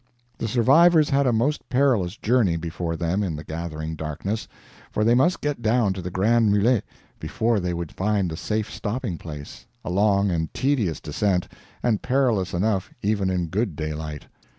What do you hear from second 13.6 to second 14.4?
daylight.